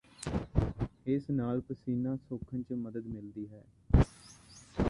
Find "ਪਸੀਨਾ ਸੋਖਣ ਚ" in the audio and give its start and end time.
1.61-2.73